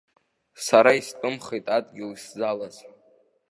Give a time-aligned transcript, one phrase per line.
[0.65, 2.75] Сара истәымхеит адгьыл исзалаз.